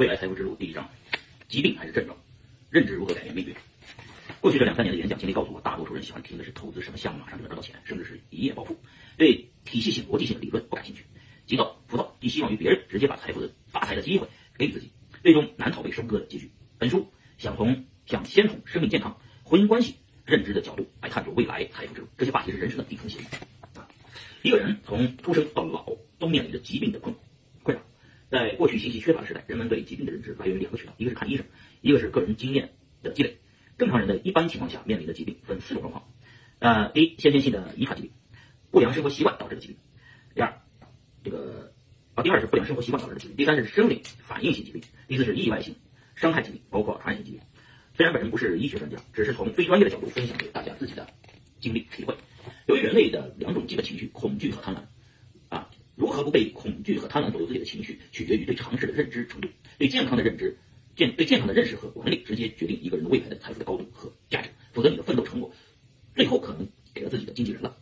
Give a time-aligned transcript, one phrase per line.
[0.00, 0.88] 未来财富之路第一章：
[1.46, 2.16] 疾病还是症状？
[2.70, 3.54] 认知如何改变命运？
[4.40, 8.74] 过去这两三年的演讲经历告诉我，大多数人喜欢听的是投资什么项目马上就能赚到钱，甚至是一夜暴富，
[9.18, 11.04] 对体系性、逻辑性的理论不感兴趣。
[11.46, 14.26] 急躁、浮躁，寄希望于别人直接把财富的发财的机会
[14.56, 14.90] 给予自己，
[15.22, 16.50] 最终难逃被收割的结局。
[16.78, 17.06] 本书
[17.36, 19.14] 想从想先从生命健康、
[19.44, 22.06] 婚姻关系、认知的角度来探索未来财富之路。
[22.16, 23.20] 这些话题是人生的底层形
[23.74, 23.86] 啊。
[24.40, 25.84] 一个人从出生到老
[26.18, 27.29] 都面临着疾病的困困扰。
[28.30, 31.44] 在过去信息缺乏的时代，人们对疾病的认知来源于两个渠道，一个是看医生，
[31.80, 32.70] 一个是个人经验
[33.02, 33.38] 的积累。
[33.76, 36.08] 正常人的一般情况下面临的疾病分四种状况。
[36.60, 38.12] 呃，第一，先天性的遗传疾病，
[38.70, 39.76] 不良生活习惯导致的疾病；
[40.34, 40.60] 第二，
[41.24, 41.72] 这个
[42.14, 45.74] 啊，第二是不良生活习惯导致的疾病；第三是生理反应性疾病；第四是意外性
[46.14, 47.40] 伤害疾病，包括传染性疾病。
[47.96, 51.08] 虽然本人不是医学专家，只是从非专业的角度分享给大家自己的
[51.58, 52.14] 经历体会。
[52.66, 54.78] 由于人类的两种基本情绪，恐惧和贪婪。
[57.10, 59.48] 贪婪左右自己的情绪，取决于对常识的认知程度。
[59.78, 60.56] 对健康的认知、
[60.94, 64.48] 健对健康的认识和管理，直接决定一个人的未来的财富的高度和价值。
[64.72, 65.52] 否则，你的奋斗成果，
[66.14, 67.76] 最后可能给了自己的经纪人了。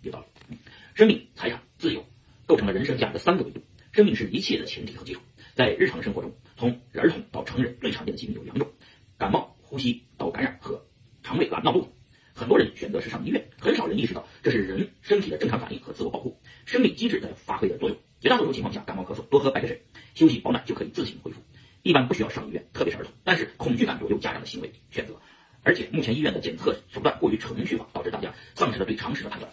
[0.00, 0.56] 有道理。
[0.94, 2.02] 生命、财产、自由，
[2.46, 3.60] 构成了人生价值的三个维度。
[3.92, 5.20] 生命是一切的前提和基础。
[5.54, 8.66] 在日常生活中，从儿童到成人，最常见的疾病有两种：
[9.18, 10.82] 感冒、呼吸道感染和
[11.22, 11.88] 肠胃懒闹肚子。
[12.34, 16.40] 很多人选择是上医院，很少人意识到这是人身体的正常反应和自我保护。
[16.64, 19.82] 生理机制在发挥的作用，绝大多数情况下，感冒咳嗽多喝白开水，
[20.14, 21.42] 休息保暖就可以自行恢复，
[21.82, 23.12] 一般不需要上医院，特别是儿童。
[23.24, 25.20] 但是恐惧感左右家长的行为选择，
[25.64, 29.50] 而且目前医院的检测手段过于程序化，导致大家丧失了对常识的判断。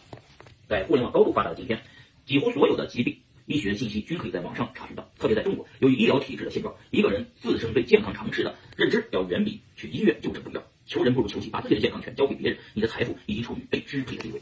[0.68, 1.82] 在互联网高度发达的今天，
[2.28, 5.10] 几乎所有的疾病医学信息均可以在网上查询到。
[5.18, 10.64] 特别在中国，由于医疗体制的现状，一个人自身对健康常识的认知要远比去医院就诊重要。
[10.86, 14.40] 求人不如求己，把自己的健康权交给别人，你的财富已经处于被支配的地位。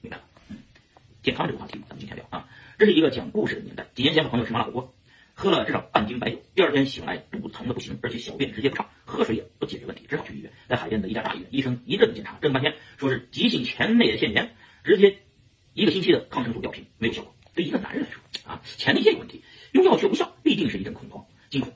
[0.00, 0.24] 明白了？
[0.48, 0.56] 嗯，
[1.22, 2.48] 健康这个话题，咱们今天聊啊。
[2.78, 3.86] 这是一个讲故事的年代。
[3.94, 4.94] 几年前和朋友吃麻辣火锅，
[5.32, 10.52] 喝了至少半斤白酒，第二天醒来肚子疼的不行，而且小便直接不畅，喝水也不解决问题，只好去医院。
[10.68, 14.54] 在海淀的一家大医院，医生一阵检查，整半天，说是急性前列腺炎，
[14.84, 15.16] 直接
[15.72, 17.34] 一个星期的抗生素吊瓶没有效果。
[17.54, 21.72] 对一个男人来说啊，前列腺有问题，用药却无效，必定是一阵恐慌、惊恐，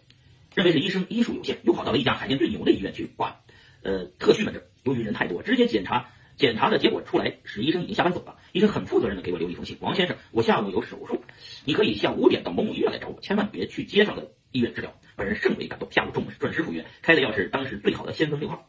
[0.54, 3.40] 认为是医生医术有限，又跑到了一家海淀最牛的医院去挂。
[3.82, 8.36] 呃，特需门诊，由于人太多，直接检查检查的结果出来时，医生已经下班走了。
[8.52, 11.22] 医生很负责任的给我留了一封信：王先生，我下午有手术，
[11.64, 14.92] 你可以下午五点到某某医院来找我，千万别去街上的医院治疗。
[15.16, 18.68] 本人甚为感动，下午中午准时赴约，开的药是当时最好的先锋六号。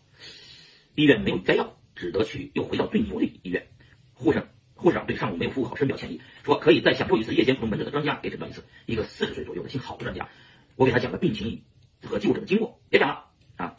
[0.95, 3.67] 医院没有该药，只得去又回到最牛的医院。
[4.13, 4.43] 护士
[4.75, 8.63] 护士长对上午没有服务好深表歉意，说可以再享受一次夜间普通门诊的专家给诊断一次。
[8.85, 10.27] 一个四十岁左右的姓郝的专家，
[10.75, 11.63] 我给他讲了病情
[12.03, 13.25] 和就诊的经过，别讲了
[13.55, 13.75] 啊。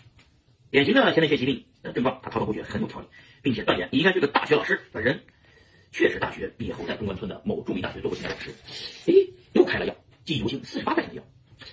[0.70, 3.06] 典型的前列腺疾病的症状，他滔滔不绝，很有条理，
[3.42, 4.80] 并且断言你应该是个大学老师。
[4.90, 5.20] 本人
[5.92, 8.50] 确实大学毕业后在中关村的某著名大学做过其他老师。
[9.06, 9.12] 哎，
[9.52, 9.94] 又开了药，
[10.24, 11.24] 记忆犹新，四十八块钱的药。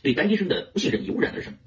[0.04, 1.58] 对该医生的不信任油然而生，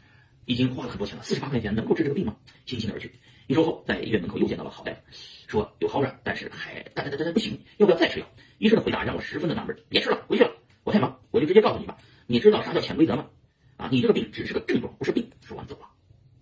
[0.45, 2.37] 已经花了很多钱了，四十八块钱能够治这个病吗？
[2.67, 3.11] 悻悻而去。
[3.49, 5.01] 一周后，在医院门口又见到了郝大夫，
[5.49, 8.27] 说有好转，但是还但但但不行，要不要再吃药？
[8.59, 10.53] 医生的回答让我十分的纳闷，别吃了，回去了，
[10.85, 11.97] 我太忙，我就直接告诉你吧，
[12.27, 13.27] 你知道啥叫潜规则吗？
[13.79, 15.29] 啊，你这个病只是个症状，不是病。
[15.41, 15.89] 说完走了。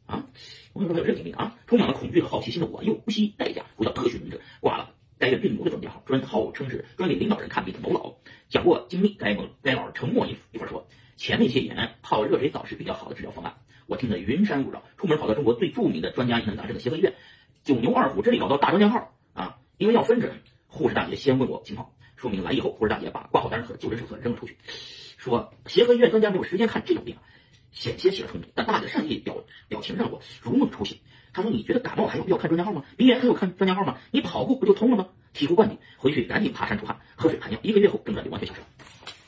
[0.06, 0.26] 啊，
[0.72, 1.56] 我怎么还有这个病啊？
[1.66, 8.12] 充满了恐惧和好奇心的我，又不惜代价回到特许门诊，挂了该院最牛的专家号，专号称是专给领导人看病的某老，
[8.50, 9.14] 讲过经历。
[9.14, 13.54] 该某该老沉默一一会儿说，前列腺炎泡热水澡是比较好的治疗方案。
[13.86, 17.14] 我听得云山雾绕，出门跑到中国最著名的专家疑难杂症的协和医院，
[17.64, 19.56] 九牛二虎之力搞到大专家号啊！
[19.78, 24.58] 因为要分诊，护士大姐先问我情况，说明来意后，护士大姐把挂号单和就诊手册扔了出去，
[25.16, 27.16] 说协和医院专家没有时间看这种病。
[27.72, 30.98] 险些起了冲突，但大姐善意表表情让我如梦初醒。
[31.32, 32.84] 他说：“你觉得感冒还有必要看专家号吗？
[32.96, 33.98] 鼻炎还有看专家号吗？
[34.10, 37.58] 你跑步不就通了吗？”醍醐灌顶，回去赶紧爬山出汗，喝水排尿。
[37.62, 38.66] 一个月后，症状就完全消失了。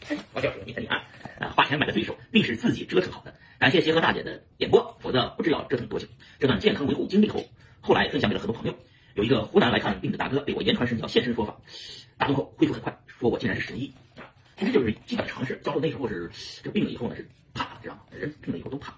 [0.08, 0.98] 哎王教授，你看你看，
[1.38, 3.32] 啊，花钱买的对手，必是自己折腾好的。
[3.60, 6.08] 感谢协和大姐的点拨，否则不知要折腾多久。
[6.40, 7.44] 这段健康维护经历后，
[7.80, 8.76] 后来分享给了很多朋友。
[9.14, 11.56] 有一个湖南来看病的大哥，被我言传身教，现身说法，
[12.18, 14.26] 打通后恢复很快，说我竟然是神医啊！
[14.56, 15.56] 其实就是基本常识。
[15.62, 16.28] 教授那时候是
[16.64, 17.28] 这病了以后呢是。
[17.54, 18.00] 怕，知道吗？
[18.10, 18.94] 人病了以后都怕。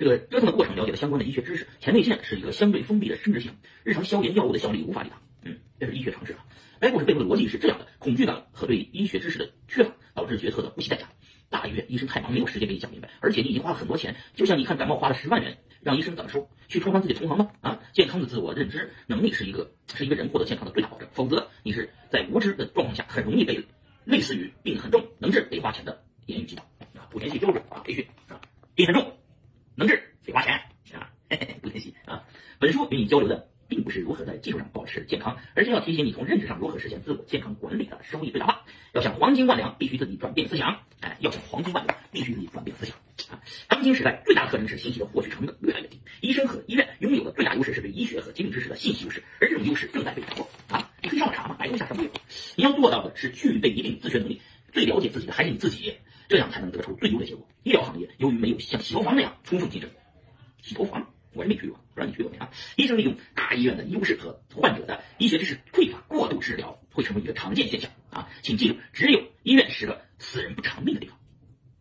[0.00, 1.66] 这个折腾的过程，了解了相关的医学知识。
[1.78, 5.20] 前列腺是一个相对封闭的生殖系统，日常消炎药物的效力无法抵挡。
[5.44, 6.38] 嗯，这是医学常识啊。
[6.80, 11.06] 该故事背后的逻辑是这样的：恐惧感和对医学知识的缺乏，导致决策的不惜代价。
[11.50, 14.16] 大医院医生太忙，没有时间给你讲明白，而且你已经花了很多钱。
[14.34, 16.48] 就像你看感冒花了十万元，让医生怎么收？
[16.66, 17.50] 去充当自己同行吗？
[17.60, 21.06] 啊，健康的自我认知能力是一个是一个人获得健康的最大保证。
[21.12, 23.62] 否则，你是在无知的状况下，很容易被
[24.06, 26.64] 类似于病很重、能治得花钱的言语击倒。
[27.12, 28.40] 莆田系标准啊，培训啊，
[28.74, 29.12] 病很重，
[29.80, 30.60] 能治得花钱
[30.92, 32.22] 啊，莆田系啊。
[32.58, 38.62] 本书与你交流的并不是如何在技术上保持健康，而是要提醒你从认知上如何实现自我健康管理的收益最大化。
[38.92, 40.78] 要想黄金万两，必须自己转变思想。
[41.00, 42.94] 哎，要想黄金万两，必须自己转变思想
[43.30, 43.40] 啊。
[43.68, 50.90] 当今时代最大的特征是信息的获取成本越来越低，医生和医院拥有的最大优势是对医学和疾病知识的信息优势，而这种优势正在被打破啊！
[51.00, 52.10] 你可以上网查嘛，百度一下什么有。
[52.56, 54.42] 你要做到的是具备一定自学能力，
[54.74, 55.94] 最了解自己的还是你自己，
[56.28, 57.48] 这样才能得出最优的结果。
[57.62, 59.88] 医疗行业由于没有像洗头房那样充分竞争，
[60.62, 62.50] 洗头房我是没去过，不知道你去过没啊？
[62.74, 68.28] 医生利用大医院的优势和患者的医学知识匮乏，过度治疗会成为一个常见现象啊！
[68.42, 71.16] 请记住，只有医院是个死人不偿命的地方。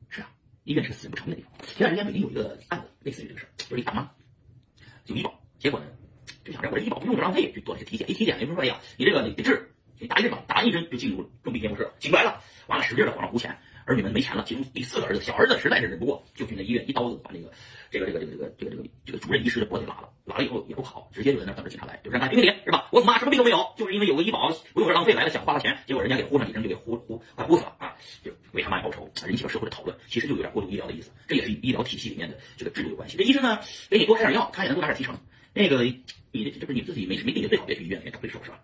[0.07, 0.29] 是啊，
[0.65, 1.67] 医院是个死人不偿命的地方。
[1.67, 4.11] 前段时间北京有一个案子，类似于这个事儿，就是一大妈
[5.05, 5.87] 有医保，结果呢
[6.45, 13.57] 就想着我这医保不用就浪费，去做了些体检，一体检人说哎呀，你这个得治，你打一针吧，打一针就进入重病监护室，醒不来了，完了使劲的往上胡钱。
[13.89, 17.51] 儿女们没钱了，其中第四个儿子，小儿子实在是忍不过，就去那医院一刀子把那个
[17.89, 22.87] 这个这个这个这个这个这个这个主任医师的脖子拉了，拉了以后也不跑，直接就在那等着警察来，就让他评评理是吧？
[22.91, 27.95] 我妈什么病都没有，就是因为有个医保，不用说浪费来了，想花了钱，结果人家给呼上一针就给呼呼快呼死了啊！
[28.23, 33.17] 就为他妈报仇，引起了社会的讨论，其实就有点过度医疗的意思，这也是医疗体系里面的这个制度有关系。
[33.17, 33.59] 这医生呢，
[33.89, 35.17] 给你多开点药，他也能多拿点提成。
[35.51, 38.59] 那个你这这不是你自己没没病，最好别去医院里面找罪受是吧？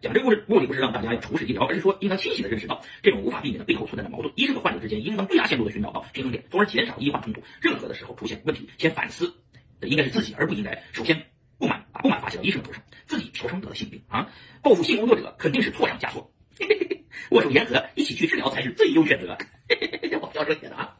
[0.00, 4.32] 讲这个故事目的不是让大家要仇视医疗，而是说应当清醒的认识到这种无法避免的背后存在的矛盾。
[4.34, 7.42] 医生和患者之间应当最大限度的寻找到平衡点，从而减少医患冲突。
[7.60, 9.34] 任何的时候出现问题，先反思
[9.78, 11.26] 的应该是自己，而不应该首先
[11.58, 14.30] 不满把不满发泄到医生头上，自己调伤得了性病啊！
[14.62, 16.32] 报复性工作者肯定是错上加错，
[17.30, 19.36] 握手言和，一起去治疗才是最优选择。
[20.10, 20.96] 这我教授写的啊。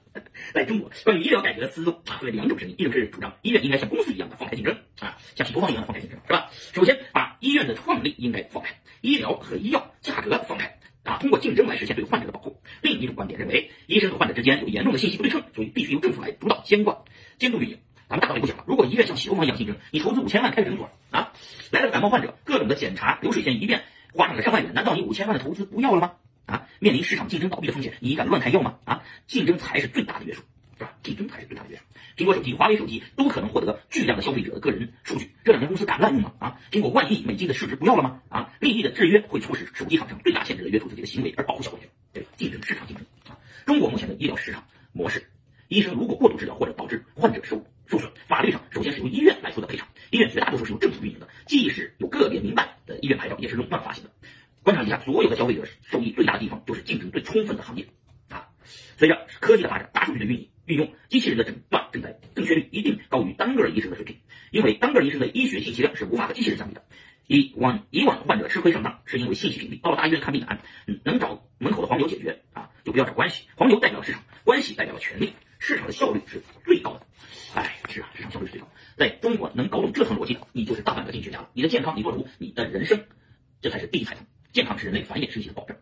[0.53, 6.51] 在中国，关于医疗改革的思路啊，分为两种声音，一种是主张医院应该像公司一样的放开竞争啊，像洗头房一样的放开竞争，是吧？
[6.73, 12.61] 首先把医院的创立应该放开，医疗和医药价格放开啊，通过竞争来实现对患者的保护。
[12.83, 16.97] 另一种观点认为，医生和患者之间有严重的信息不对称，所以必须由政府来主导监管、
[17.39, 17.79] 监督运营。
[18.09, 21.33] 咱们大道理不讲了，如果医院像洗头房一样竞争，你投资五千万开个诊所啊，
[21.71, 23.83] 来了个感冒患者，各种的检查流水线一遍，
[24.13, 26.13] 花上了上万元，难道你五千万的投资不要了吗？
[26.47, 28.79] 啊，面临市场竞争倒闭的风险，你敢乱开药吗？
[28.85, 30.43] 啊，竞争才是最大的约束。
[30.81, 30.97] 是吧？
[31.03, 31.83] 竞争才是最大的约束。
[32.17, 36.33] 苹果手机、华为手机都可能获得巨量的消费者的个人数据，这两家公司敢滥用吗？
[36.39, 38.23] 啊，苹果万亿美金的市值不要了吗？
[38.31, 41.89] 啊，利益的制约会促使手机厂商最大限制的约束自己的行为，而保护消费者。
[42.15, 43.37] 对，竞争市场竞争啊。
[43.67, 45.23] 中国目前的医疗市场模式，
[45.69, 49.87] 医生如果过度治疗或者导致患者受受损，法律上首先是由医院来负责赔偿。
[50.11, 54.11] 医院绝大多数是由政府运营的，即使有个别民办的医院牌照，也是垄断发行的。
[54.63, 57.87] 观察一下，所有的消费者受益最大的地方，就是竞争最充分的行业
[58.31, 58.49] 啊。
[58.97, 60.50] 随着科技的发展，大数据的运营。
[60.71, 64.17] 运用机器人的诊断正在正确率一定高于单个医生的水平，
[64.53, 66.85] 因为单个医生的医学信息量是无法和机器人相比的。
[67.27, 70.61] 以往以往患者吃亏上当是因为信息屏蔽，到了大医院看病难，
[71.05, 73.45] 能找门口的黄牛解决啊，就不要找关系。
[73.57, 77.07] 黄牛代表市场，关系代表了权力，市场的效率是最高的。
[77.55, 78.69] 哎，是啊，市场效率是最高。
[78.97, 81.51] 在中国能搞懂这层逻辑的，你就是大半个经济学家了。
[81.53, 83.05] 你的健康，你做主，你的人生，
[83.61, 84.25] 这才是第一财富。
[84.53, 85.77] 健康是人类繁衍生息的保证。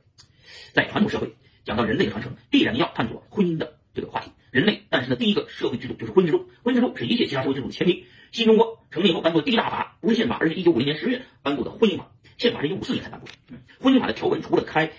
[0.75, 4.31] 在传统社会，讲到人类的传承，必然要探索婚姻的这个话题。
[4.51, 8.07] 人类诞生的第一个社会制度就是婚姻制度，婚姻制度是一切其他社会制度的前提。
[8.33, 12.11] 新中国成立以后颁布的第一大法不是宪法，而是一九五零年十月颁布的婚姻法。
[12.37, 13.33] 宪法是一九五四年才颁布的。
[13.81, 14.93] 婚姻法的条文除了开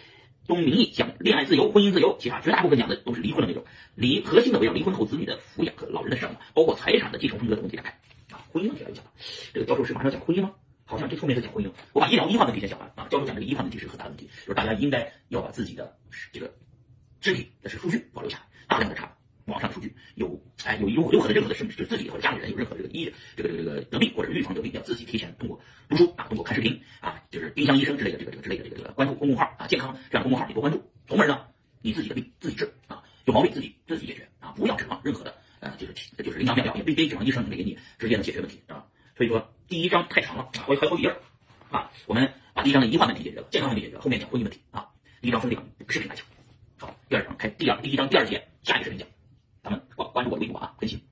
[0.46, 3.64] 宗明义讲恋爱自由、婚姻自由，其他绝大部分讲的都是离婚的内容。
[3.96, 8.36] 离核心的围绕离婚后子女的抚养和老人的赡养，包括财产的继承分割的问题展开。
[8.36, 9.04] 啊，婚姻问题来讲，
[9.54, 10.52] 这个教授是马上讲婚姻吗？
[10.86, 11.72] 好像这后面是讲婚姻。
[11.94, 13.08] 我把医疗医患问题先讲完啊。
[13.10, 15.96] 教授讲这个医患问题是很大的问题，就是大家应该要把自己的
[16.34, 16.52] 这个
[17.22, 19.16] 身体的是数据保留下来，大量的查。
[19.50, 31.48] 网上数据有，哎，有有任何的任何的甚至，就自己或者家里人有任何这个医这个这个这个得病或者预防得病，要自己提前通过读书啊，通过看视频啊，就是丁香医生之类的这个这个之类的这个这个关注公众号啊，健康这样公众号你多关注，从而呢，
[31.82, 35.94] 你自己的病自己治啊，有毛病自己自己解决啊，不要指望任何的呃就是
[36.24, 38.86] 就是临床妙药，也不非指望医生能给你直接能解决问题啊。
[39.18, 41.14] 所以说第一章太长了啊，还有还好几页
[41.70, 44.88] 啊，我们把第一章的医患问题解决了，健康问题解决了，后面讲婚姻问题啊，
[45.22, 46.26] 第一章分两视频来讲，
[46.78, 49.08] 好，第二章开第二第一章第二节下一个视频讲。
[50.20, 51.09] 关注我的微博啊，分析。